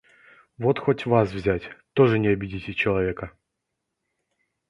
[0.57, 1.61] Вот хоть вас взять,
[1.93, 3.37] тоже не обидите человека...